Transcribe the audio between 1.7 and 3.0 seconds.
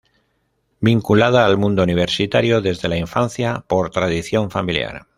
universitario desde la